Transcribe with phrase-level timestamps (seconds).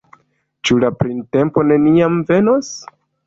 [0.69, 2.73] Ĉu la printempo neniam venos?